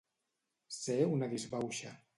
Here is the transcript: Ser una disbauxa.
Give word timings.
Ser 0.77 0.97
una 1.19 1.31
disbauxa. 1.37 1.99